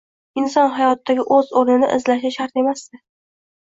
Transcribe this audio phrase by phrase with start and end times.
[0.43, 3.07] Inson hayotdagi o‘z o‘rnini izlashi shart emasdi